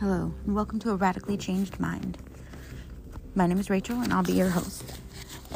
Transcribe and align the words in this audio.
Hello, 0.00 0.32
and 0.46 0.54
welcome 0.54 0.78
to 0.78 0.92
A 0.92 0.94
Radically 0.94 1.36
Changed 1.36 1.80
Mind. 1.80 2.18
My 3.34 3.48
name 3.48 3.58
is 3.58 3.68
Rachel, 3.68 4.00
and 4.00 4.12
I'll 4.12 4.22
be 4.22 4.32
your 4.32 4.48
host. 4.48 4.84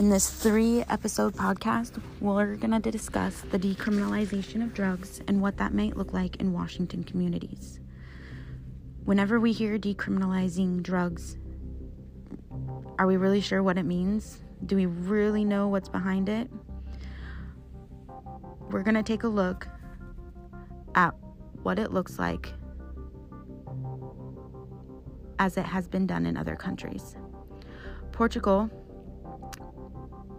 In 0.00 0.10
this 0.10 0.28
three 0.28 0.80
episode 0.88 1.34
podcast, 1.34 2.03
we're 2.21 2.56
going 2.56 2.82
to 2.82 2.90
discuss 2.90 3.42
the 3.53 3.58
decriminalization 3.60 4.64
of 4.64 4.74
drugs 4.74 5.21
and 5.28 5.40
what 5.40 5.58
that 5.58 5.74
might 5.74 5.96
look 5.96 6.13
like 6.13 6.40
in 6.40 6.53
Washington 6.53 7.04
communities. 7.04 7.78
Whenever 9.04 9.38
we 9.38 9.53
hear 9.53 9.78
decriminalizing 9.78 10.82
drugs, 10.82 11.36
are 12.99 13.06
we 13.06 13.17
really 13.17 13.40
sure 13.40 13.63
what 13.63 13.78
it 13.78 13.85
means? 13.85 14.40
Do 14.67 14.74
we 14.74 14.86
really 14.86 15.45
know 15.45 15.68
what's 15.68 15.88
behind 15.88 16.28
it? 16.28 16.50
We're 18.72 18.82
going 18.82 18.96
to 18.96 19.04
take 19.04 19.22
a 19.22 19.28
look 19.28 19.68
at 20.96 21.14
what 21.62 21.78
it 21.78 21.92
looks 21.92 22.18
like 22.18 22.52
as 25.38 25.56
it 25.56 25.64
has 25.64 25.88
been 25.88 26.06
done 26.06 26.27
in 26.27 26.36
other 26.36 26.56
countries. 26.56 27.16
Portugal 28.12 28.70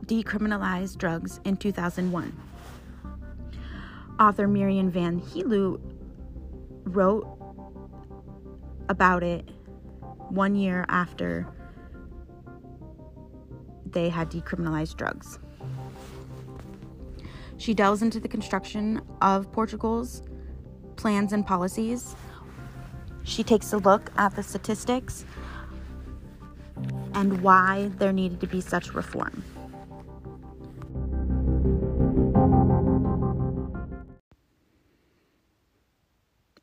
decriminalized 0.06 0.98
drugs 0.98 1.40
in 1.44 1.58
2001. 1.58 2.34
Author 4.20 4.48
Miriam 4.48 4.92
van 4.92 5.20
het 5.20 5.46
Loo 5.46 5.80
wrote 6.84 7.26
about 8.90 9.24
it 9.24 9.50
one 10.30 10.56
year 10.56 10.86
after 10.90 11.48
they 13.92 14.10
had 14.10 14.30
decriminalized 14.30 14.98
drugs. 14.98 15.40
She 17.58 17.74
delves 17.74 18.02
into 18.02 18.20
the 18.20 18.28
construction 18.28 19.02
of 19.22 19.52
Portugal's 19.52 20.22
plans 20.96 21.34
and 21.34 21.46
policies. 21.46 22.16
She 23.24 23.44
takes 23.44 23.74
a 23.74 23.78
look 23.78 24.12
at 24.18 24.36
the 24.36 24.44
statistics 24.44 25.26
and 27.14 27.42
why 27.42 27.92
there 27.98 28.12
needed 28.12 28.42
to 28.42 28.48
be 28.48 28.62
such 28.62 28.94
reform. 28.94 29.44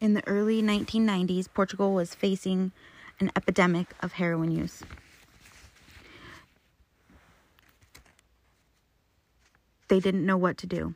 In 0.01 0.15
the 0.15 0.27
early 0.27 0.63
1990s, 0.63 1.49
Portugal 1.53 1.93
was 1.93 2.15
facing 2.15 2.73
an 3.21 3.31
epidemic 3.37 3.89
of 4.01 4.13
heroin 4.13 4.51
use. 4.51 4.83
They 9.89 10.01
didn't 10.01 10.25
know 10.25 10.37
what 10.37 10.57
to 10.59 10.67
do. 10.67 10.95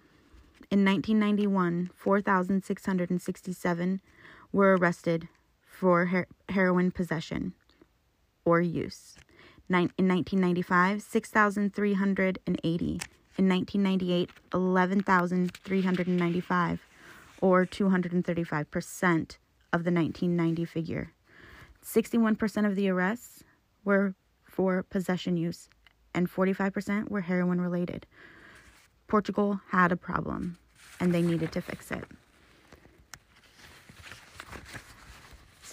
In 0.71 0.85
1991, 0.85 1.91
4,667 1.95 4.01
were 4.53 4.77
arrested 4.77 5.29
for 5.85 6.07
her- 6.07 6.27
heroin 6.49 6.91
possession 6.91 7.53
or 8.47 8.63
use. 8.63 9.19
in 9.69 10.09
1995, 10.09 11.03
6,380. 11.03 13.01
In 13.37 13.49
1998, 13.49 14.31
11,395 14.55 16.81
or 17.43 17.67
235% 17.67 19.37
of 19.75 19.85
the 19.85 19.91
1990 19.91 20.65
figure. 20.65 21.13
61% 21.83 22.67
of 22.67 22.77
the 22.77 22.89
arrests 22.89 23.45
were 23.85 24.15
for 24.47 24.85
possession 24.85 25.37
use, 25.37 25.69
and 26.15 26.31
45% 26.31 27.11
were 27.11 27.21
heroin 27.21 27.61
related. 27.61 28.07
Portugal 29.07 29.61
had 29.69 29.93
a 29.93 29.97
problem, 29.97 30.57
and 30.99 31.13
they 31.13 31.21
needed 31.21 31.53
to 31.53 31.61
fix 31.61 31.91
it. 31.91 32.07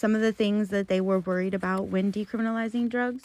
Some 0.02 0.16
of 0.16 0.22
the 0.22 0.34
things 0.34 0.70
that 0.70 0.88
they 0.88 1.00
were 1.00 1.20
worried 1.20 1.54
about 1.54 1.90
when 1.90 2.12
decriminalizing 2.12 2.90
drugs 2.90 3.22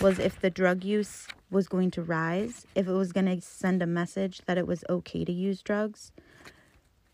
was 0.00 0.18
if 0.18 0.40
the 0.40 0.48
drug 0.48 0.82
use 0.82 1.28
was 1.50 1.68
going 1.68 1.90
to 1.90 2.02
rise, 2.02 2.66
if 2.74 2.88
it 2.88 2.92
was 2.92 3.12
going 3.12 3.26
to 3.26 3.42
send 3.42 3.82
a 3.82 3.86
message 3.86 4.40
that 4.46 4.56
it 4.56 4.66
was 4.66 4.82
okay 4.88 5.22
to 5.26 5.32
use 5.32 5.60
drugs, 5.60 6.10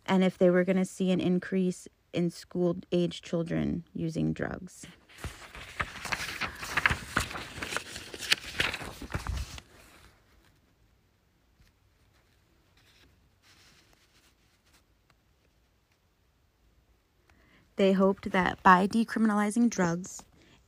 and 0.06 0.22
if 0.22 0.38
they 0.38 0.48
were 0.48 0.62
going 0.62 0.76
to 0.76 0.84
see 0.84 1.10
an 1.10 1.18
increase 1.18 1.88
in 2.12 2.30
school 2.30 2.76
age 2.92 3.20
children 3.20 3.82
using 3.94 4.32
drugs. 4.32 4.86
They 17.76 17.92
hoped 17.92 18.30
that 18.30 18.62
by 18.62 18.86
decriminalizing 18.86 19.70
drugs, 19.70 20.22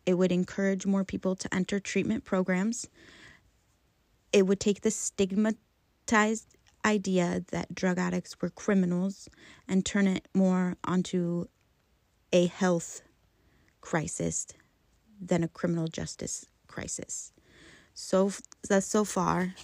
it 0.05 0.15
would 0.15 0.33
encourage 0.33 0.87
more 0.87 1.05
people 1.05 1.37
to 1.37 1.55
enter 1.55 1.79
treatment 1.79 2.25
programs. 2.25 2.89
It 4.33 4.47
would 4.47 4.61
take 4.61 4.81
the 4.81 4.91
stigmatized 4.91 6.57
idea 6.85 7.45
that 7.51 7.75
drug 7.75 7.99
addicts 7.99 8.41
were 8.41 8.51
criminals 8.51 9.29
and 9.69 9.85
turn 9.85 10.07
it 10.07 10.29
more 10.35 10.77
onto 10.85 11.47
a 12.33 12.47
health 12.47 13.03
crisis 13.81 14.47
than 15.21 15.43
a 15.43 15.49
criminal 15.49 15.89
justice 15.89 16.47
crisis. 16.67 17.33
So 17.95 18.33
thus 18.69 18.87
so 18.87 19.05
far, 19.05 19.55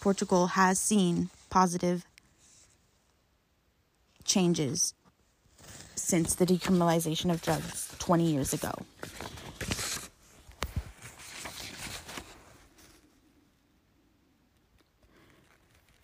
Portugal 0.00 0.48
has 0.48 0.78
seen 0.78 1.30
positive 1.50 2.04
changes 4.24 4.94
since 6.00 6.34
the 6.34 6.46
decriminalization 6.46 7.30
of 7.30 7.42
drugs 7.42 7.94
20 7.98 8.24
years 8.24 8.52
ago. 8.52 8.72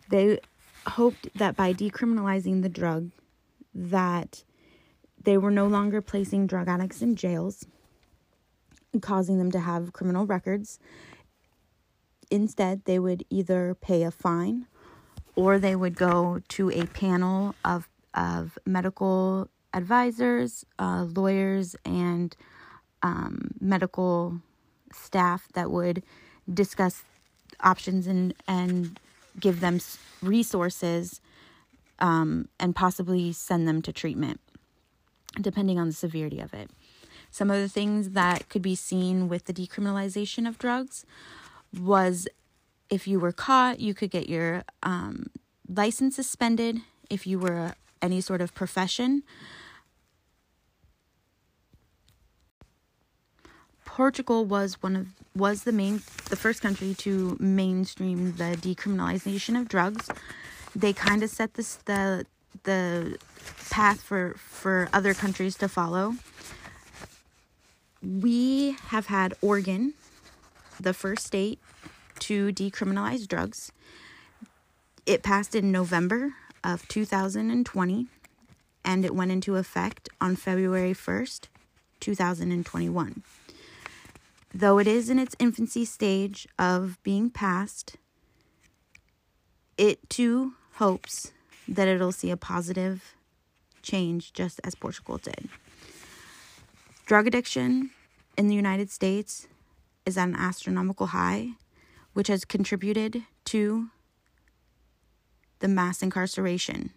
They 0.08 0.38
hoped 0.86 1.28
that 1.36 1.56
by 1.56 1.72
decriminalizing 1.72 2.62
the 2.62 2.68
drug 2.68 3.10
that 3.74 4.44
they 5.22 5.36
were 5.36 5.50
no 5.50 5.66
longer 5.66 6.00
placing 6.00 6.46
drug 6.46 6.68
addicts 6.68 7.02
in 7.02 7.16
jails 7.16 7.66
causing 9.00 9.38
them 9.38 9.50
to 9.50 9.60
have 9.60 9.92
criminal 9.92 10.26
records 10.26 10.78
instead 12.30 12.84
they 12.84 12.98
would 12.98 13.24
either 13.30 13.74
pay 13.74 14.02
a 14.02 14.10
fine 14.10 14.66
or 15.34 15.58
they 15.58 15.76
would 15.76 15.94
go 15.94 16.40
to 16.48 16.70
a 16.70 16.86
panel 16.86 17.54
of 17.64 17.88
of 18.14 18.58
medical 18.64 19.48
advisors 19.72 20.64
uh, 20.78 21.06
lawyers 21.14 21.76
and 21.84 22.36
um, 23.02 23.50
medical 23.60 24.40
staff 24.92 25.48
that 25.54 25.70
would 25.70 26.02
discuss 26.52 27.02
options 27.60 28.06
and 28.06 28.34
and 28.46 28.98
give 29.38 29.60
them 29.60 29.80
resources 30.22 31.20
um, 31.98 32.48
and 32.58 32.74
possibly 32.74 33.32
send 33.32 33.66
them 33.68 33.82
to 33.82 33.92
treatment, 33.92 34.40
depending 35.40 35.78
on 35.78 35.88
the 35.88 35.92
severity 35.94 36.40
of 36.40 36.54
it. 36.54 36.70
Some 37.30 37.50
of 37.50 37.58
the 37.58 37.68
things 37.68 38.10
that 38.10 38.48
could 38.48 38.62
be 38.62 38.74
seen 38.74 39.28
with 39.28 39.44
the 39.44 39.52
decriminalization 39.52 40.48
of 40.48 40.58
drugs 40.58 41.04
was 41.78 42.28
if 42.88 43.06
you 43.06 43.18
were 43.18 43.32
caught, 43.32 43.80
you 43.80 43.94
could 43.94 44.10
get 44.10 44.28
your 44.28 44.62
um, 44.82 45.26
license 45.68 46.16
suspended 46.16 46.80
if 47.10 47.26
you 47.26 47.38
were 47.38 47.74
any 48.02 48.20
sort 48.20 48.40
of 48.40 48.54
profession. 48.54 49.22
Portugal 53.84 54.44
was 54.44 54.82
one 54.82 54.96
of 54.96 55.06
was 55.34 55.62
the 55.62 55.72
main 55.72 56.02
the 56.28 56.36
first 56.36 56.60
country 56.60 56.94
to 56.94 57.36
mainstream 57.40 58.32
the 58.36 58.56
decriminalization 58.60 59.58
of 59.58 59.68
drugs. 59.68 60.08
They 60.74 60.92
kind 60.92 61.22
of 61.22 61.30
set 61.30 61.54
this 61.54 61.76
the 61.86 62.26
the 62.64 63.16
path 63.70 64.02
for 64.02 64.34
for 64.36 64.88
other 64.92 65.14
countries 65.14 65.56
to 65.56 65.68
follow. 65.68 66.16
We 68.02 68.76
have 68.88 69.06
had 69.06 69.34
Oregon, 69.40 69.94
the 70.78 70.92
first 70.92 71.26
state 71.26 71.58
to 72.20 72.52
decriminalize 72.52 73.26
drugs. 73.26 73.72
It 75.06 75.22
passed 75.22 75.54
in 75.54 75.72
November 75.72 76.34
of 76.66 76.86
2020 76.88 78.06
and 78.84 79.04
it 79.04 79.14
went 79.14 79.30
into 79.30 79.54
effect 79.54 80.08
on 80.20 80.34
February 80.34 80.92
1st, 80.92 81.46
2021. 82.00 83.22
Though 84.52 84.78
it 84.78 84.88
is 84.88 85.08
in 85.08 85.18
its 85.18 85.36
infancy 85.38 85.84
stage 85.84 86.48
of 86.58 86.98
being 87.04 87.30
passed, 87.30 87.96
it 89.78 90.10
too 90.10 90.54
hopes 90.74 91.32
that 91.68 91.86
it'll 91.86 92.12
see 92.12 92.30
a 92.30 92.36
positive 92.36 93.14
change 93.82 94.32
just 94.32 94.60
as 94.64 94.74
Portugal 94.74 95.18
did. 95.18 95.48
Drug 97.06 97.28
addiction 97.28 97.90
in 98.36 98.48
the 98.48 98.56
United 98.56 98.90
States 98.90 99.46
is 100.04 100.18
at 100.18 100.28
an 100.28 100.34
astronomical 100.34 101.06
high, 101.06 101.50
which 102.12 102.26
has 102.26 102.44
contributed 102.44 103.22
to 103.44 103.88
the 105.60 105.68
mass 105.68 106.02
incarceration. 106.02 106.90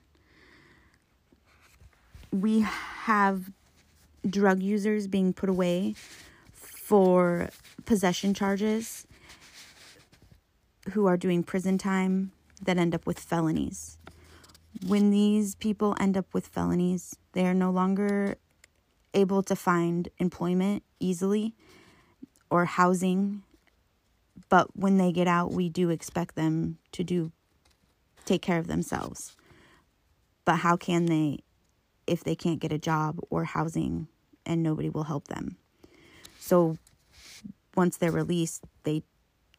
We 2.31 2.61
have 2.61 3.51
drug 4.27 4.61
users 4.61 5.07
being 5.07 5.33
put 5.33 5.49
away 5.49 5.95
for 6.51 7.49
possession 7.85 8.33
charges 8.33 9.07
who 10.93 11.05
are 11.05 11.17
doing 11.17 11.43
prison 11.43 11.77
time 11.77 12.31
that 12.61 12.77
end 12.77 12.93
up 12.93 13.05
with 13.05 13.19
felonies. 13.19 13.97
When 14.85 15.09
these 15.09 15.55
people 15.55 15.95
end 15.99 16.17
up 16.17 16.33
with 16.33 16.47
felonies, 16.47 17.15
they 17.33 17.45
are 17.45 17.53
no 17.53 17.71
longer 17.71 18.35
able 19.13 19.43
to 19.43 19.55
find 19.55 20.09
employment 20.17 20.83
easily 20.99 21.55
or 22.49 22.65
housing. 22.65 23.43
But 24.49 24.75
when 24.75 24.97
they 24.97 25.11
get 25.11 25.27
out, 25.27 25.51
we 25.51 25.69
do 25.69 25.89
expect 25.89 26.35
them 26.35 26.77
to 26.93 27.03
do 27.03 27.31
take 28.29 28.41
care 28.41 28.59
of 28.59 28.67
themselves. 28.67 29.35
But 30.45 30.57
how 30.57 30.77
can 30.77 31.05
they 31.05 31.39
if 32.07 32.23
they 32.23 32.35
can't 32.35 32.59
get 32.59 32.71
a 32.71 32.77
job 32.77 33.19
or 33.29 33.43
housing 33.43 34.07
and 34.45 34.63
nobody 34.63 34.89
will 34.89 35.03
help 35.03 35.27
them? 35.27 35.57
So 36.39 36.77
once 37.75 37.97
they're 37.97 38.11
released, 38.11 38.63
they 38.83 39.03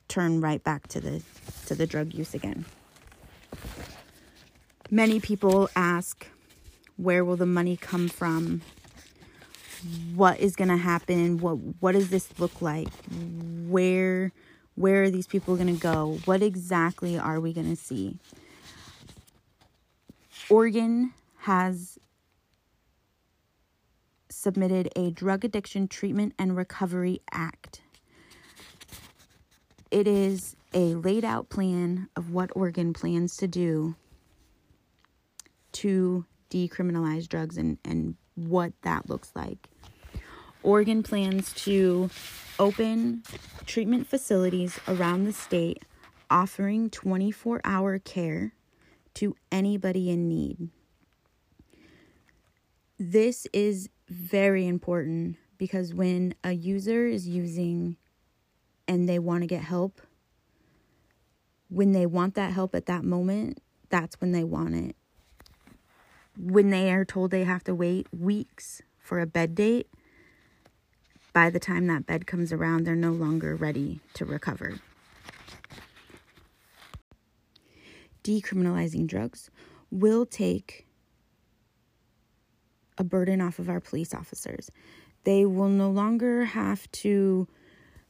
turn 0.08 0.40
right 0.40 0.62
back 0.62 0.88
to 0.88 1.00
the 1.00 1.22
to 1.66 1.74
the 1.74 1.86
drug 1.86 2.14
use 2.14 2.34
again. 2.34 2.64
Many 4.90 5.20
people 5.20 5.68
ask 5.76 6.26
where 6.96 7.24
will 7.24 7.36
the 7.36 7.46
money 7.46 7.76
come 7.76 8.08
from? 8.08 8.62
What 10.14 10.38
is 10.38 10.56
going 10.56 10.68
to 10.68 10.76
happen? 10.76 11.38
What 11.38 11.54
what 11.80 11.92
does 11.92 12.10
this 12.10 12.38
look 12.38 12.62
like? 12.62 12.88
Where 13.66 14.32
where 14.74 15.04
are 15.04 15.10
these 15.10 15.26
people 15.26 15.56
going 15.56 15.74
to 15.74 15.80
go? 15.80 16.18
What 16.24 16.42
exactly 16.42 17.18
are 17.18 17.40
we 17.40 17.52
going 17.52 17.70
to 17.70 17.76
see? 17.76 18.16
Oregon 20.50 21.14
has 21.38 21.96
submitted 24.28 24.90
a 24.96 25.12
Drug 25.12 25.44
Addiction 25.44 25.86
Treatment 25.86 26.34
and 26.40 26.56
Recovery 26.56 27.20
Act. 27.30 27.82
It 29.92 30.08
is 30.08 30.56
a 30.74 30.96
laid 30.96 31.24
out 31.24 31.50
plan 31.50 32.08
of 32.16 32.32
what 32.32 32.50
Oregon 32.56 32.92
plans 32.92 33.36
to 33.36 33.46
do 33.46 33.94
to 35.72 36.26
decriminalize 36.50 37.28
drugs 37.28 37.56
and, 37.56 37.78
and 37.84 38.16
what 38.34 38.72
that 38.82 39.08
looks 39.08 39.30
like. 39.36 39.68
Oregon 40.64 41.04
plans 41.04 41.52
to 41.64 42.10
open 42.58 43.22
treatment 43.66 44.08
facilities 44.08 44.80
around 44.88 45.24
the 45.24 45.32
state 45.32 45.84
offering 46.28 46.90
24 46.90 47.60
hour 47.64 48.00
care 48.00 48.52
to 49.14 49.36
anybody 49.50 50.10
in 50.10 50.28
need. 50.28 50.68
This 52.98 53.46
is 53.52 53.88
very 54.08 54.66
important 54.66 55.36
because 55.56 55.94
when 55.94 56.34
a 56.42 56.52
user 56.52 57.06
is 57.06 57.28
using 57.28 57.96
and 58.86 59.08
they 59.08 59.18
want 59.18 59.42
to 59.42 59.46
get 59.46 59.62
help, 59.62 60.00
when 61.68 61.92
they 61.92 62.06
want 62.06 62.34
that 62.34 62.52
help 62.52 62.74
at 62.74 62.86
that 62.86 63.04
moment, 63.04 63.62
that's 63.88 64.20
when 64.20 64.32
they 64.32 64.44
want 64.44 64.74
it. 64.74 64.96
When 66.38 66.70
they 66.70 66.92
are 66.92 67.04
told 67.04 67.30
they 67.30 67.44
have 67.44 67.64
to 67.64 67.74
wait 67.74 68.06
weeks 68.12 68.82
for 68.98 69.20
a 69.20 69.26
bed 69.26 69.54
date, 69.54 69.88
by 71.32 71.50
the 71.50 71.60
time 71.60 71.86
that 71.86 72.06
bed 72.06 72.26
comes 72.26 72.52
around, 72.52 72.84
they're 72.84 72.96
no 72.96 73.12
longer 73.12 73.54
ready 73.54 74.00
to 74.14 74.24
recover. 74.24 74.80
Decriminalizing 78.22 79.06
drugs 79.06 79.50
will 79.90 80.26
take 80.26 80.86
a 82.98 83.04
burden 83.04 83.40
off 83.40 83.58
of 83.58 83.68
our 83.68 83.80
police 83.80 84.14
officers. 84.14 84.70
They 85.24 85.44
will 85.44 85.68
no 85.68 85.90
longer 85.90 86.44
have 86.44 86.90
to 86.92 87.48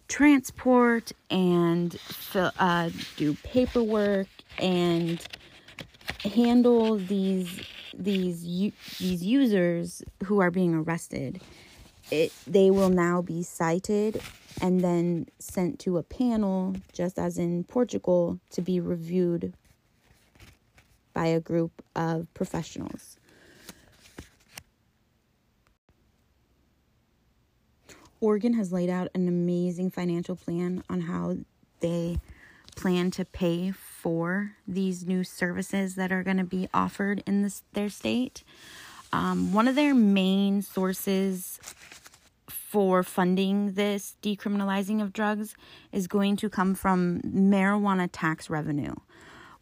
transport 0.08 1.12
and 1.30 1.98
fill, 2.00 2.50
uh, 2.58 2.90
do 3.16 3.34
paperwork 3.44 4.26
and 4.58 5.24
handle 6.24 6.96
these 6.96 7.60
these 7.96 8.42
these 8.98 9.22
users 9.22 10.02
who 10.24 10.40
are 10.40 10.50
being 10.50 10.74
arrested. 10.74 11.40
It 12.10 12.32
they 12.46 12.70
will 12.70 12.90
now 12.90 13.22
be 13.22 13.42
cited 13.42 14.20
and 14.60 14.80
then 14.80 15.26
sent 15.38 15.78
to 15.80 15.98
a 15.98 16.02
panel, 16.02 16.74
just 16.92 17.18
as 17.18 17.38
in 17.38 17.64
Portugal, 17.64 18.40
to 18.50 18.60
be 18.60 18.80
reviewed 18.80 19.54
by 21.12 21.26
a 21.26 21.40
group 21.40 21.82
of 21.94 22.32
professionals. 22.34 23.16
Oregon 28.20 28.52
has 28.54 28.70
laid 28.70 28.90
out 28.90 29.08
an 29.14 29.28
amazing 29.28 29.90
financial 29.90 30.36
plan 30.36 30.84
on 30.90 31.02
how 31.02 31.38
they 31.80 32.18
plan 32.76 33.10
to 33.10 33.24
pay 33.24 33.70
for 33.70 34.52
these 34.66 35.06
new 35.06 35.24
services 35.24 35.94
that 35.94 36.12
are 36.12 36.22
going 36.22 36.36
to 36.36 36.44
be 36.44 36.68
offered 36.72 37.22
in 37.26 37.42
this 37.42 37.62
their 37.72 37.88
state. 37.88 38.44
Um, 39.12 39.52
one 39.52 39.66
of 39.66 39.74
their 39.74 39.94
main 39.94 40.62
sources 40.62 41.58
for 42.48 43.02
funding 43.02 43.72
this 43.72 44.16
decriminalizing 44.22 45.02
of 45.02 45.12
drugs 45.12 45.56
is 45.90 46.06
going 46.06 46.36
to 46.36 46.48
come 46.48 46.74
from 46.74 47.20
marijuana 47.22 48.08
tax 48.12 48.48
revenue, 48.48 48.94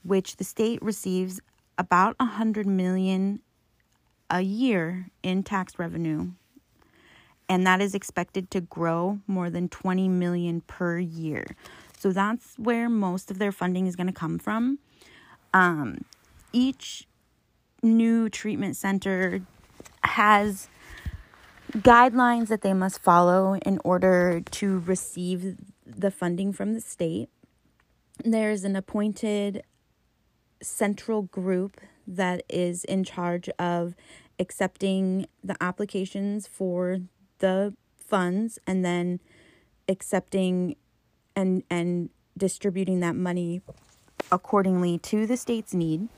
which 0.08 0.36
the 0.36 0.44
state 0.44 0.82
receives 0.82 1.40
about 1.76 2.16
a 2.18 2.24
hundred 2.24 2.66
million 2.66 3.40
a 4.30 4.40
year 4.40 5.08
in 5.22 5.42
tax 5.42 5.78
revenue 5.78 6.30
and 7.48 7.66
that 7.66 7.80
is 7.80 7.94
expected 7.94 8.50
to 8.50 8.60
grow 8.60 9.18
more 9.26 9.48
than 9.48 9.68
20 9.68 10.08
million 10.08 10.60
per 10.62 10.98
year. 10.98 11.56
So 11.98 12.12
that's 12.12 12.54
where 12.58 12.88
most 12.88 13.30
of 13.30 13.38
their 13.38 13.52
funding 13.52 13.86
is 13.86 13.96
going 13.96 14.06
to 14.06 14.12
come 14.12 14.38
from. 14.38 14.78
Um, 15.54 16.04
each 16.52 17.08
new 17.82 18.28
treatment 18.28 18.76
center 18.76 19.40
has 20.04 20.68
guidelines 21.72 22.48
that 22.48 22.62
they 22.62 22.74
must 22.74 23.00
follow 23.00 23.54
in 23.54 23.80
order 23.84 24.42
to 24.52 24.80
receive 24.80 25.56
the 25.86 26.10
funding 26.10 26.52
from 26.52 26.74
the 26.74 26.80
state. 26.80 27.30
There's 28.24 28.64
an 28.64 28.76
appointed 28.76 29.62
central 30.62 31.22
group 31.22 31.80
that 32.06 32.42
is 32.48 32.84
in 32.84 33.04
charge 33.04 33.48
of 33.58 33.94
accepting 34.38 35.26
the 35.42 35.56
applications 35.60 36.46
for 36.46 37.00
the 37.38 37.74
funds 37.98 38.58
and 38.66 38.84
then 38.84 39.20
accepting 39.88 40.76
and 41.36 41.62
and 41.70 42.10
distributing 42.36 43.00
that 43.00 43.14
money 43.14 43.60
accordingly 44.30 44.98
to 44.98 45.26
the 45.26 45.36
state's 45.36 45.74
need. 45.74 46.08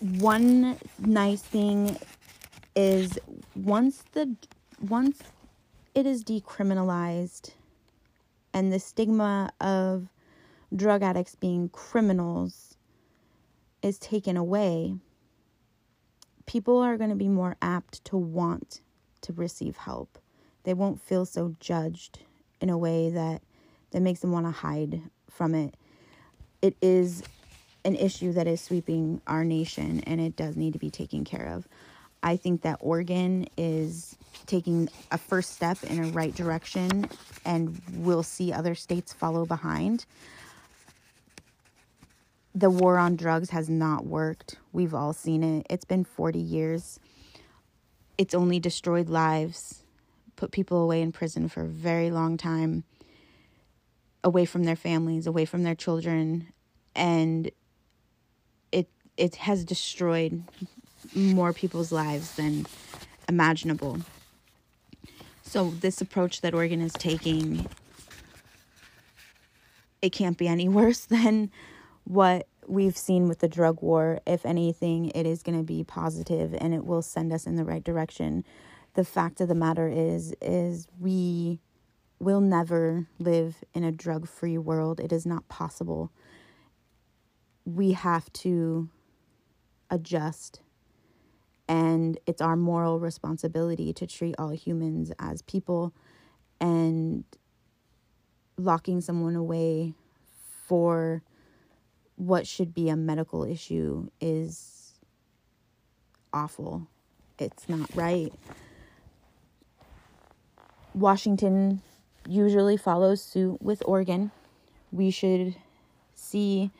One 0.00 0.76
nice 0.98 1.42
thing 1.42 1.96
is 2.74 3.18
once 3.54 4.04
the 4.12 4.36
once 4.80 5.22
it 5.94 6.06
is 6.06 6.24
decriminalized 6.24 7.52
and 8.52 8.72
the 8.72 8.78
stigma 8.78 9.50
of 9.60 10.08
drug 10.74 11.02
addicts 11.02 11.34
being 11.34 11.68
criminals 11.68 12.76
is 13.82 13.98
taken 13.98 14.36
away, 14.36 14.96
people 16.46 16.78
are 16.78 16.96
going 16.96 17.10
to 17.10 17.16
be 17.16 17.28
more 17.28 17.56
apt 17.62 18.04
to 18.06 18.16
want 18.16 18.80
to 19.20 19.32
receive 19.32 19.76
help. 19.76 20.18
They 20.64 20.74
won't 20.74 21.00
feel 21.00 21.26
so 21.26 21.54
judged 21.60 22.20
in 22.60 22.70
a 22.70 22.78
way 22.78 23.10
that 23.10 23.42
that 23.90 24.00
makes 24.00 24.20
them 24.20 24.32
want 24.32 24.46
to 24.46 24.50
hide 24.50 25.02
from 25.30 25.54
it. 25.54 25.76
It 26.62 26.76
is 26.82 27.22
an 27.84 27.94
issue 27.94 28.32
that 28.32 28.46
is 28.46 28.60
sweeping 28.60 29.20
our 29.26 29.44
nation 29.44 30.00
and 30.06 30.20
it 30.20 30.36
does 30.36 30.56
need 30.56 30.72
to 30.72 30.78
be 30.78 30.90
taken 30.90 31.24
care 31.24 31.48
of. 31.48 31.68
I 32.22 32.36
think 32.36 32.62
that 32.62 32.78
Oregon 32.80 33.46
is 33.58 34.16
taking 34.46 34.88
a 35.12 35.18
first 35.18 35.52
step 35.52 35.82
in 35.84 36.02
a 36.02 36.08
right 36.08 36.34
direction 36.34 37.08
and 37.44 37.80
we'll 37.92 38.22
see 38.22 38.52
other 38.52 38.74
states 38.74 39.12
follow 39.12 39.44
behind 39.44 40.06
the 42.54 42.70
war 42.70 42.98
on 42.98 43.16
drugs 43.16 43.50
has 43.50 43.68
not 43.68 44.06
worked. 44.06 44.56
We've 44.72 44.94
all 44.94 45.12
seen 45.12 45.42
it. 45.42 45.66
It's 45.68 45.84
been 45.84 46.04
40 46.04 46.38
years. 46.38 47.00
It's 48.16 48.34
only 48.34 48.60
destroyed 48.60 49.08
lives, 49.08 49.82
put 50.36 50.52
people 50.52 50.80
away 50.82 51.02
in 51.02 51.10
prison 51.10 51.48
for 51.48 51.62
a 51.62 51.68
very 51.68 52.10
long 52.10 52.36
time, 52.36 52.84
away 54.22 54.44
from 54.44 54.64
their 54.64 54.76
families, 54.76 55.26
away 55.26 55.44
from 55.44 55.64
their 55.64 55.74
children, 55.74 56.52
and 56.94 57.50
it 58.70 58.88
it 59.16 59.34
has 59.34 59.64
destroyed 59.64 60.44
more 61.12 61.52
people's 61.52 61.90
lives 61.90 62.36
than 62.36 62.66
imaginable. 63.28 63.98
So 65.42 65.70
this 65.70 66.00
approach 66.00 66.40
that 66.42 66.54
Oregon 66.54 66.80
is 66.80 66.92
taking 66.92 67.66
it 70.00 70.12
can't 70.12 70.38
be 70.38 70.46
any 70.46 70.68
worse 70.80 71.06
than 71.06 71.50
what 72.04 72.46
we've 72.66 72.96
seen 72.96 73.28
with 73.28 73.40
the 73.40 73.48
drug 73.48 73.82
war, 73.82 74.20
if 74.26 74.46
anything, 74.46 75.10
it 75.14 75.26
is 75.26 75.42
going 75.42 75.58
to 75.58 75.64
be 75.64 75.84
positive 75.84 76.54
and 76.58 76.74
it 76.74 76.84
will 76.84 77.02
send 77.02 77.32
us 77.32 77.46
in 77.46 77.56
the 77.56 77.64
right 77.64 77.82
direction. 77.82 78.44
The 78.94 79.04
fact 79.04 79.40
of 79.40 79.48
the 79.48 79.54
matter 79.54 79.88
is 79.88 80.34
is 80.40 80.86
we 80.98 81.60
will 82.20 82.40
never 82.40 83.06
live 83.18 83.56
in 83.74 83.84
a 83.84 83.92
drug-free 83.92 84.58
world. 84.58 85.00
It 85.00 85.12
is 85.12 85.26
not 85.26 85.48
possible. 85.48 86.12
We 87.64 87.92
have 87.92 88.32
to 88.34 88.88
adjust 89.90 90.60
and 91.68 92.18
it's 92.26 92.42
our 92.42 92.56
moral 92.56 93.00
responsibility 93.00 93.92
to 93.94 94.06
treat 94.06 94.34
all 94.38 94.50
humans 94.50 95.12
as 95.18 95.42
people 95.42 95.94
and 96.60 97.24
locking 98.56 99.00
someone 99.00 99.34
away 99.34 99.94
for 100.66 101.22
what 102.16 102.46
should 102.46 102.74
be 102.74 102.88
a 102.88 102.96
medical 102.96 103.44
issue 103.44 104.08
is 104.20 104.92
awful. 106.32 106.86
It's 107.38 107.68
not 107.68 107.88
right. 107.94 108.32
Washington 110.94 111.82
usually 112.28 112.76
follows 112.76 113.22
suit 113.22 113.60
with 113.60 113.82
Oregon. 113.84 114.30
We 114.92 115.10
should 115.10 115.56
see 116.14 116.70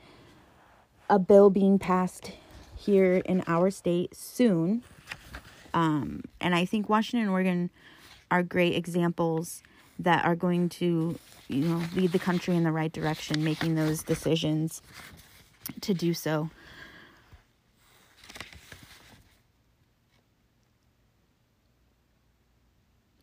a 1.10 1.18
bill 1.18 1.50
being 1.50 1.78
passed 1.78 2.32
here 2.76 3.16
in 3.16 3.42
our 3.46 3.70
state 3.70 4.14
soon. 4.14 4.82
Um, 5.72 6.22
and 6.40 6.54
I 6.54 6.64
think 6.64 6.88
Washington 6.88 7.22
and 7.22 7.30
Oregon 7.30 7.70
are 8.30 8.42
great 8.42 8.74
examples 8.74 9.62
that 9.98 10.24
are 10.24 10.36
going 10.36 10.68
to, 10.68 11.18
you 11.48 11.64
know, 11.64 11.82
lead 11.94 12.12
the 12.12 12.18
country 12.18 12.56
in 12.56 12.64
the 12.64 12.72
right 12.72 12.92
direction, 12.92 13.44
making 13.44 13.74
those 13.74 14.02
decisions 14.02 14.82
to 15.80 15.94
do 15.94 16.14
so. 16.14 16.50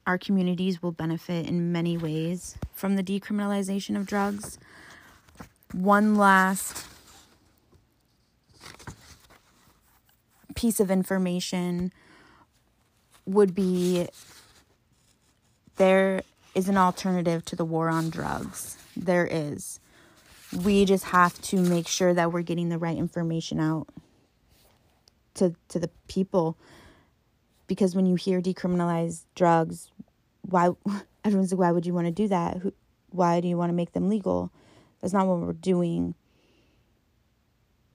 Our 0.08 0.18
communities 0.18 0.82
will 0.82 0.92
benefit 0.92 1.48
in 1.48 1.72
many 1.72 1.98
ways 1.98 2.58
from 2.74 2.96
the 2.96 3.04
decriminalization 3.04 3.96
of 3.96 4.06
drugs. 4.06 4.58
One 5.72 6.16
last 6.16 6.86
piece 10.56 10.80
of 10.80 10.92
information 10.92 11.94
would 13.26 13.56
be 13.56 14.08
there 15.78 16.24
is 16.54 16.68
an 16.68 16.78
alternative 16.78 17.46
to 17.46 17.56
the 17.56 17.66
war 17.66 17.90
on 17.90 18.10
drugs. 18.10 18.78
There 18.96 19.26
is. 19.26 19.80
We 20.55 20.86
just 20.86 21.05
have 21.05 21.39
to 21.43 21.58
make 21.58 21.88
sure 21.88 22.13
that 22.13 22.31
we're 22.31 22.41
getting 22.41 22.70
the 22.70 22.77
right 22.77 22.98
information 22.98 23.60
out 23.60 23.88
to 25.36 25.55
to 25.70 25.79
the 25.79 25.89
people 26.08 26.58
because 27.67 27.96
when 27.96 28.05
you 28.05 28.15
hear 28.15 28.41
decriminalize 28.41 29.24
drugs, 29.36 29.91
why 30.41 30.72
everyone's 31.24 31.51
like 31.51 31.60
why 31.60 31.72
would 31.72 31.86
you 31.86 31.93
want 31.93 32.08
to 32.08 32.12
do 32.12 32.27
that? 32.27 32.58
Who, 32.58 32.74
why 33.12 33.39
do 33.39 33.48
you 33.48 33.58
want 33.58 33.70
to 33.70 33.74
make 33.74 33.93
them 33.93 34.10
legal? 34.10 34.51
That's 35.00 35.13
not 35.13 35.27
what 35.27 35.39
we're 35.39 35.53
doing. 35.53 36.15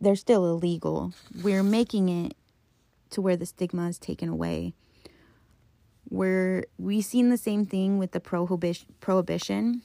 They're 0.01 0.17
still 0.17 0.47
illegal. 0.47 1.13
We're 1.43 1.63
making 1.63 2.09
it 2.09 2.37
to 3.11 3.21
where 3.21 3.37
the 3.37 3.47
stigma 3.47 3.89
is 3.89 3.99
taken 3.99 4.29
away. 4.29 4.75
We're 6.09 6.65
we 6.79 7.01
seen 7.03 7.31
the 7.31 7.39
same 7.39 7.67
thing 7.67 7.99
with 7.99 8.13
the 8.13 8.21
prohibition 8.21 8.95
prohibition. 9.01 9.83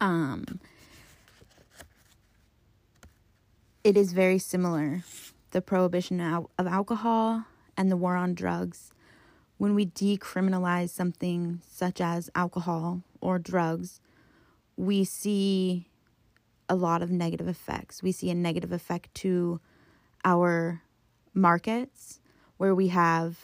Um 0.00 0.60
it 3.88 3.96
is 3.96 4.12
very 4.12 4.36
similar. 4.38 5.02
The 5.52 5.62
prohibition 5.62 6.20
of 6.20 6.46
alcohol 6.58 7.44
and 7.74 7.90
the 7.90 7.96
war 7.96 8.16
on 8.16 8.34
drugs. 8.34 8.92
When 9.56 9.74
we 9.74 9.86
decriminalize 9.86 10.90
something 10.90 11.62
such 11.66 11.98
as 11.98 12.28
alcohol 12.34 13.00
or 13.22 13.38
drugs, 13.38 14.02
we 14.76 15.04
see 15.04 15.88
a 16.68 16.74
lot 16.74 17.00
of 17.00 17.10
negative 17.10 17.48
effects. 17.48 18.02
We 18.02 18.12
see 18.12 18.28
a 18.28 18.34
negative 18.34 18.72
effect 18.72 19.14
to 19.22 19.58
our 20.22 20.82
markets 21.32 22.20
where 22.58 22.74
we 22.74 22.88
have 22.88 23.38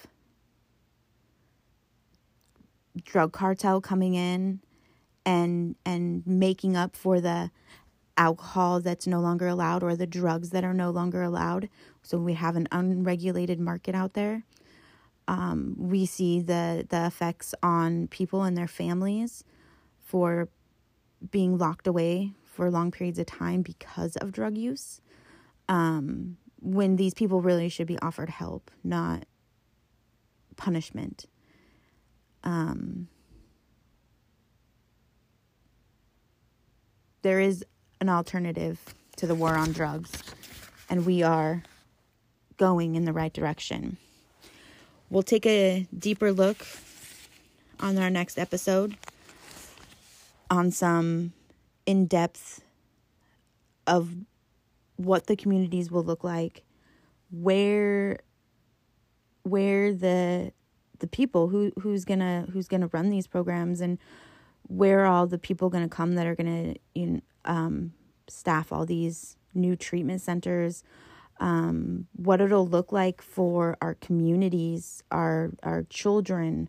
drug 3.02 3.32
cartel 3.32 3.80
coming 3.80 4.12
in 4.12 4.60
and 5.24 5.76
and 5.86 6.22
making 6.26 6.76
up 6.76 6.94
for 6.94 7.18
the 7.18 7.50
alcohol 8.16 8.80
that's 8.80 9.06
no 9.06 9.21
longer 9.21 9.49
allowed 9.49 9.83
or 9.83 9.97
the 9.97 10.06
drugs 10.06 10.50
that 10.50 10.64
are 10.64 10.75
no 10.75 10.90
longer 10.90 11.23
allowed. 11.23 11.68
So 12.02 12.18
we 12.18 12.35
have 12.35 12.56
an 12.56 12.68
unregulated 12.71 13.59
market 13.59 13.94
out 13.94 14.14
there. 14.14 14.44
Um, 15.26 15.75
we 15.78 16.04
see 16.06 16.40
the 16.40 16.87
the 16.88 17.06
effects 17.06 17.54
on 17.62 18.09
people 18.09 18.42
and 18.42 18.56
their 18.56 18.68
families 18.68 19.42
for 20.04 20.49
being 21.30 21.56
locked 21.56 21.87
away 21.87 22.33
for 22.44 22.71
long 22.71 22.90
periods 22.90 23.18
of 23.18 23.26
time 23.26 23.62
because 23.62 24.16
of 24.16 24.33
drug 24.33 24.56
use. 24.59 25.00
Um, 25.68 26.37
when 26.61 26.97
these 26.97 27.14
people 27.14 27.40
really 27.40 27.68
should 27.68 27.87
be 27.87 27.99
offered 28.00 28.28
help, 28.30 28.71
not 28.83 29.25
punishment. 30.56 31.26
Um, 32.42 33.09
there 37.23 37.40
is 37.40 37.64
an 38.04 38.11
alternative 38.11 38.94
to 39.16 39.26
the 39.26 39.34
war 39.34 39.54
on 39.54 39.73
drugs, 39.73 40.23
and 40.90 41.06
we 41.06 41.23
are 41.23 41.62
going 42.58 42.96
in 42.96 43.06
the 43.06 43.14
right 43.14 43.32
direction. 43.32 43.96
We'll 45.08 45.23
take 45.23 45.46
a 45.46 45.87
deeper 45.99 46.30
look 46.30 46.66
on 47.80 47.96
our 47.96 48.11
next 48.11 48.38
episode 48.38 48.99
on 50.50 50.70
some 50.70 51.32
in 51.87 52.04
depth 52.04 52.62
of 53.87 54.14
what 54.96 55.26
the 55.26 55.34
communities 55.34 55.90
will 55.90 56.04
look 56.04 56.23
like, 56.23 56.62
where 57.30 58.18
where 59.44 59.94
the 59.94 60.52
the 60.99 61.06
people 61.06 61.49
who 61.49 61.73
who's 61.80 62.04
gonna 62.04 62.46
who's 62.52 62.68
gonna 62.68 62.90
run 62.92 63.08
these 63.08 63.26
programs 63.26 63.80
and 63.80 63.96
where 64.68 65.06
all 65.06 65.26
the 65.26 65.38
people 65.38 65.70
gonna 65.70 65.88
come 65.88 66.16
that 66.16 66.26
are 66.26 66.34
gonna 66.34 66.75
you 66.94 67.06
know, 67.06 67.20
um, 67.44 67.92
staff 68.28 68.72
all 68.72 68.86
these 68.86 69.36
new 69.54 69.76
treatment 69.76 70.20
centers 70.20 70.82
um, 71.40 72.06
what 72.14 72.40
it'll 72.40 72.66
look 72.66 72.92
like 72.92 73.20
for 73.22 73.76
our 73.80 73.94
communities 73.94 75.02
our 75.10 75.52
our 75.62 75.84
children 75.84 76.68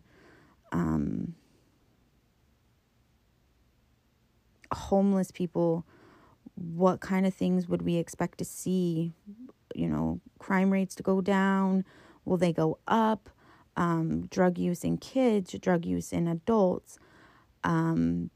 um, 0.72 1.34
homeless 4.72 5.30
people 5.30 5.86
what 6.56 7.00
kind 7.00 7.26
of 7.26 7.34
things 7.34 7.68
would 7.68 7.82
we 7.82 7.96
expect 7.96 8.38
to 8.38 8.44
see? 8.44 9.12
You 9.74 9.88
know, 9.88 10.20
crime 10.38 10.72
rates 10.72 10.94
to 10.96 11.02
go 11.02 11.20
down? 11.20 11.84
Will 12.24 12.38
they 12.38 12.52
go 12.52 12.78
up? 12.88 13.30
Um, 13.76 14.26
drug 14.26 14.56
use 14.56 14.84
in 14.84 14.96
kids, 14.96 15.52
drug 15.60 15.84
use 15.84 16.10
in 16.10 16.26
adults, 16.26 16.98
um, 17.62 18.30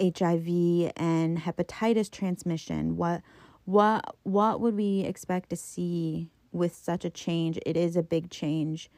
HIV 0.00 0.92
and 0.96 1.38
hepatitis 1.38 2.10
transmission. 2.10 2.96
What, 2.96 3.22
what, 3.64 4.16
what 4.22 4.60
would 4.60 4.76
we 4.76 5.00
expect 5.00 5.50
to 5.50 5.56
see 5.56 6.30
with 6.52 6.74
such 6.74 7.04
a 7.04 7.10
change? 7.10 7.58
It 7.64 7.76
is 7.76 7.96
a 7.96 8.02
big 8.02 8.30
change. 8.30 8.90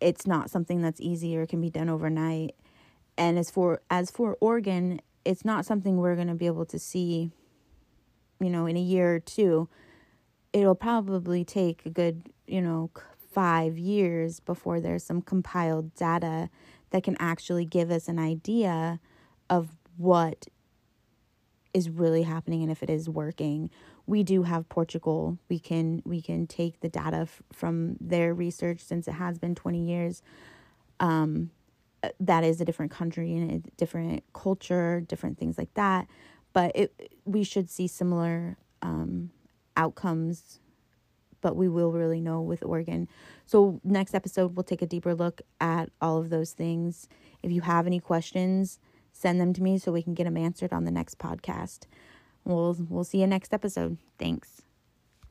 It's 0.00 0.26
not 0.26 0.50
something 0.50 0.82
that's 0.82 1.00
easy 1.00 1.36
or 1.36 1.46
can 1.46 1.60
be 1.60 1.70
done 1.70 1.88
overnight. 1.88 2.54
And 3.16 3.38
as 3.38 3.50
for 3.50 3.82
as 3.90 4.10
for 4.10 4.36
Oregon, 4.40 5.00
it's 5.24 5.44
not 5.44 5.64
something 5.66 5.96
we're 5.96 6.16
going 6.16 6.28
to 6.28 6.34
be 6.34 6.46
able 6.46 6.64
to 6.66 6.78
see, 6.78 7.30
you 8.40 8.50
know, 8.50 8.66
in 8.66 8.76
a 8.76 8.80
year 8.80 9.14
or 9.14 9.20
two. 9.20 9.68
It'll 10.52 10.74
probably 10.74 11.44
take 11.44 11.86
a 11.86 11.90
good, 11.90 12.30
you 12.46 12.60
know, 12.60 12.90
five 13.32 13.78
years 13.78 14.40
before 14.40 14.80
there's 14.80 15.04
some 15.04 15.22
compiled 15.22 15.94
data 15.94 16.50
that 16.90 17.02
can 17.02 17.16
actually 17.18 17.64
give 17.64 17.90
us 17.90 18.08
an 18.08 18.18
idea 18.18 19.00
of 19.48 19.76
what 19.96 20.46
is 21.74 21.88
really 21.88 22.22
happening 22.22 22.62
and 22.62 22.70
if 22.70 22.82
it 22.82 22.90
is 22.90 23.08
working 23.08 23.70
we 24.06 24.22
do 24.22 24.42
have 24.42 24.68
portugal 24.68 25.38
we 25.48 25.58
can 25.58 26.02
we 26.04 26.20
can 26.20 26.46
take 26.46 26.80
the 26.80 26.88
data 26.88 27.18
f- 27.18 27.42
from 27.52 27.96
their 28.00 28.34
research 28.34 28.80
since 28.80 29.08
it 29.08 29.12
has 29.12 29.38
been 29.38 29.54
20 29.54 29.82
years 29.82 30.22
um, 31.00 31.50
that 32.20 32.44
is 32.44 32.60
a 32.60 32.64
different 32.64 32.90
country 32.90 33.34
and 33.36 33.50
a 33.50 33.58
different 33.76 34.24
culture, 34.32 35.00
different 35.00 35.38
things 35.38 35.58
like 35.58 35.72
that. 35.74 36.06
But 36.52 36.72
it, 36.74 37.12
we 37.24 37.44
should 37.44 37.70
see 37.70 37.86
similar 37.86 38.56
um, 38.82 39.30
outcomes, 39.76 40.60
but 41.40 41.56
we 41.56 41.68
will 41.68 41.92
really 41.92 42.20
know 42.20 42.40
with 42.40 42.62
Oregon. 42.64 43.08
So, 43.46 43.80
next 43.84 44.14
episode, 44.14 44.56
we'll 44.56 44.64
take 44.64 44.82
a 44.82 44.86
deeper 44.86 45.14
look 45.14 45.42
at 45.60 45.90
all 46.00 46.18
of 46.18 46.30
those 46.30 46.52
things. 46.52 47.08
If 47.42 47.50
you 47.50 47.62
have 47.62 47.86
any 47.86 48.00
questions, 48.00 48.78
send 49.12 49.40
them 49.40 49.52
to 49.54 49.62
me 49.62 49.78
so 49.78 49.92
we 49.92 50.02
can 50.02 50.14
get 50.14 50.24
them 50.24 50.36
answered 50.36 50.72
on 50.72 50.84
the 50.84 50.90
next 50.90 51.18
podcast. 51.18 51.86
we'll 52.44 52.76
we'll 52.88 53.04
see 53.04 53.20
you 53.20 53.26
next 53.26 53.54
episode. 53.54 53.98
Thanks. 54.18 54.62